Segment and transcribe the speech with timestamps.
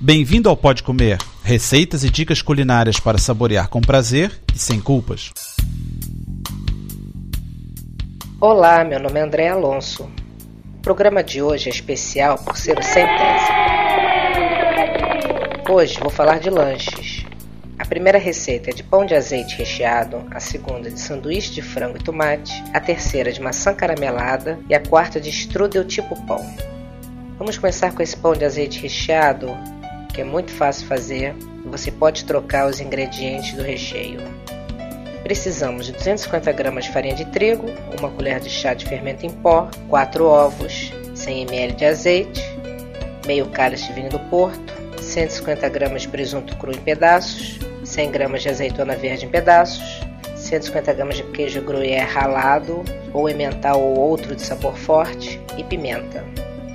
[0.00, 5.32] Bem-vindo ao Pode Comer, receitas e dicas culinárias para saborear com prazer e sem culpas.
[8.40, 10.08] Olá, meu nome é André Alonso.
[10.76, 13.58] O programa de hoje é especial por ser o centésimo.
[15.68, 17.26] Hoje vou falar de lanches.
[17.76, 21.96] A primeira receita é de pão de azeite recheado, a segunda de sanduíche de frango
[21.96, 26.46] e tomate, a terceira de maçã caramelada e a quarta de strudel tipo pão.
[27.36, 29.48] Vamos começar com esse pão de azeite recheado
[30.18, 31.32] que é muito fácil fazer
[31.64, 34.18] você pode trocar os ingredientes do recheio.
[35.22, 39.30] Precisamos de 250 gramas de farinha de trigo, uma colher de chá de fermento em
[39.30, 42.42] pó, 4 ovos, 100 ml de azeite,
[43.28, 48.42] meio cálice de vinho do Porto, 150 gramas de presunto cru em pedaços, 100 gramas
[48.42, 50.00] de azeitona verde em pedaços,
[50.34, 52.82] 150 gramas de queijo gruyère ralado
[53.14, 56.24] ou emmental ou outro de sabor forte e pimenta.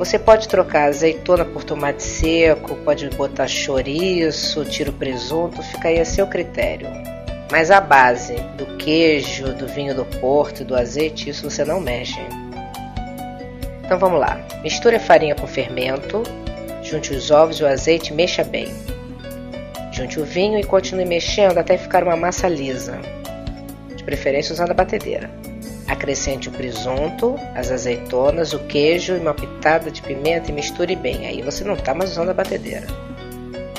[0.04, 5.98] Você pode trocar azeitona por tomate seco, pode botar chouriço, tira o presunto, fica aí
[5.98, 6.90] a seu critério.
[7.50, 11.80] Mas a base do queijo, do vinho do porto e do azeite, isso você não
[11.80, 12.20] mexe.
[13.86, 14.46] Então vamos lá.
[14.62, 16.22] Misture a farinha com fermento,
[16.84, 18.68] junte os ovos e o azeite e mexa bem.
[19.94, 23.00] Junte o vinho e continue mexendo até ficar uma massa lisa,
[23.96, 25.32] de preferência usando a batedeira.
[25.88, 31.28] Acrescente o presunto, as azeitonas, o queijo e uma pitada de pimenta e misture bem.
[31.28, 32.88] Aí você não está mais usando a batedeira.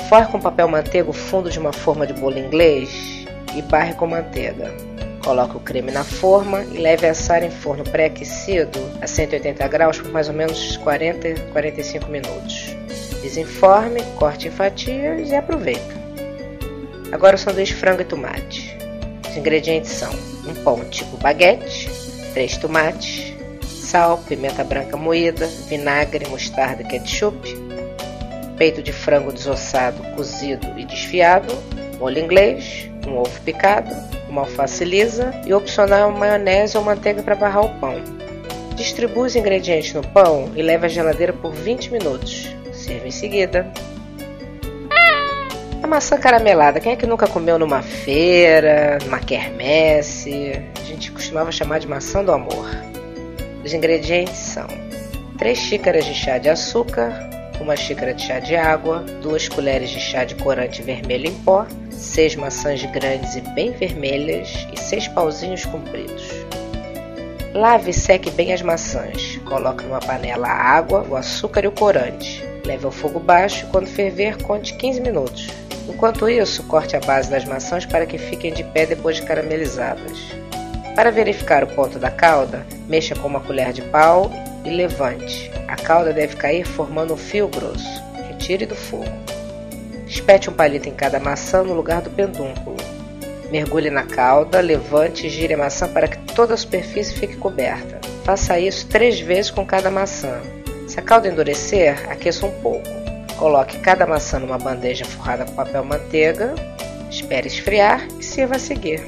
[0.07, 3.25] Forre com papel manteiga o fundo de uma forma de bolo inglês
[3.55, 4.71] e barre com manteiga.
[5.23, 9.97] Coloque o creme na forma e leve a assar em forno pré-aquecido a 180 graus
[9.97, 12.75] por mais ou menos 40 45 minutos.
[13.23, 15.95] Desenforme, corte em fatias e aproveita.
[17.11, 18.77] Agora o sanduíche frango e tomate.
[19.27, 21.89] Os ingredientes são um pão tipo baguete,
[22.33, 27.37] 3 tomates, sal, pimenta branca moída, vinagre, mostarda ketchup,
[28.57, 31.53] peito de frango desossado, cozido e desfiado,
[31.99, 33.93] molho inglês, um ovo picado,
[34.29, 37.95] uma alface lisa e opcional maionese ou manteiga para barrar o pão.
[38.75, 42.53] Distribua os ingredientes no pão e leve à geladeira por 20 minutos.
[42.73, 43.71] Sirva em seguida.
[45.85, 50.53] A maçã caramelada, quem é que nunca comeu numa feira, numa quermesse?
[50.81, 52.67] A gente costumava chamar de maçã do amor.
[53.63, 54.65] Os ingredientes são
[55.37, 57.13] 3 xícaras de chá de açúcar,
[57.61, 61.67] uma xícara de chá de água, 2 colheres de chá de corante vermelho em pó,
[61.91, 66.31] 6 maçãs grandes e bem vermelhas e 6 pauzinhos compridos.
[67.53, 69.37] Lave e seque bem as maçãs.
[69.45, 72.43] Coloque numa panela a água, o açúcar e o corante.
[72.65, 75.64] Leve ao fogo baixo e quando ferver, conte 15 minutos.
[75.87, 80.17] Enquanto isso, corte a base das maçãs para que fiquem de pé depois de caramelizadas.
[80.95, 84.31] Para verificar o ponto da calda, mexa com uma colher de pau
[84.63, 85.51] e levante.
[85.67, 88.01] A calda deve cair formando um fio grosso.
[88.27, 89.05] Retire do fogo.
[90.07, 92.77] Espete um palito em cada maçã no lugar do pedúnculo.
[93.51, 97.99] Mergulhe na calda, levante e gire a maçã para que toda a superfície fique coberta.
[98.23, 100.39] Faça isso três vezes com cada maçã.
[100.87, 103.04] Se a calda endurecer, aqueça um pouco.
[103.37, 106.55] Coloque cada maçã numa bandeja forrada com papel manteiga,
[107.09, 109.05] espere esfriar e sirva a seguir.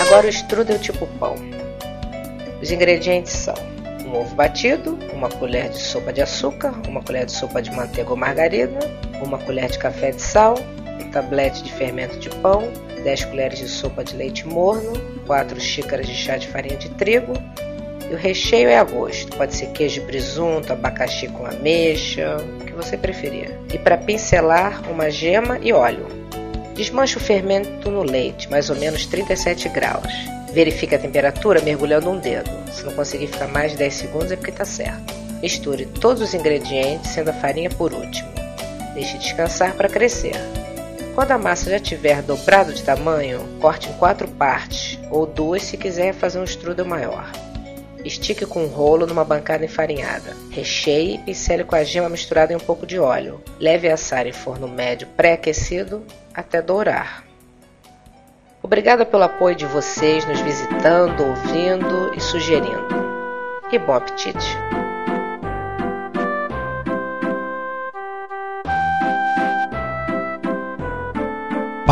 [0.00, 1.34] Agora o strudel tipo pão.
[2.60, 3.54] Os ingredientes são
[4.06, 8.10] um ovo batido, uma colher de sopa de açúcar, uma colher de sopa de manteiga
[8.10, 8.78] ou margarina,
[9.24, 10.54] uma colher de café de sal,
[11.00, 14.92] um tablete de fermento de pão, 10 colheres de sopa de leite morno,
[15.26, 17.32] 4 xícaras de chá de farinha de trigo,
[18.12, 19.34] e o recheio é a gosto.
[19.36, 23.58] Pode ser queijo de presunto, abacaxi com ameixa, o que você preferir.
[23.72, 26.06] E para pincelar, uma gema e óleo.
[26.74, 30.12] Desmanche o fermento no leite, mais ou menos 37 graus.
[30.52, 32.50] Verifique a temperatura mergulhando um dedo.
[32.70, 35.14] Se não conseguir ficar mais de 10 segundos é porque está certo.
[35.40, 38.28] Misture todos os ingredientes, sendo a farinha por último.
[38.94, 40.36] Deixe descansar para crescer.
[41.14, 45.78] Quando a massa já tiver dobrado de tamanho, corte em quatro partes, ou duas se
[45.78, 47.30] quiser fazer um strudel maior.
[48.04, 50.36] Estique com um rolo numa bancada enfarinhada.
[50.50, 53.40] Recheie e pincele com a gema misturada em um pouco de óleo.
[53.58, 56.04] Leve a assar em forno médio pré-aquecido
[56.34, 57.24] até dourar.
[58.62, 63.02] Obrigada pelo apoio de vocês nos visitando, ouvindo e sugerindo.
[63.72, 64.81] E bom apetite!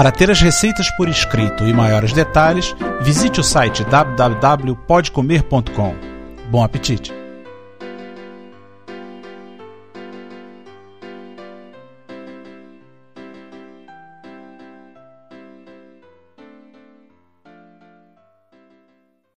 [0.00, 5.94] Para ter as receitas por escrito e maiores detalhes, visite o site www.podcomer.com.
[6.50, 7.19] Bom apetite!